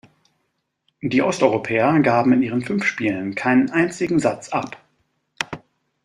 [1.03, 4.81] Die Osteuropäer gaben in ihren fünf Spielen keinen einzigen Satz ab.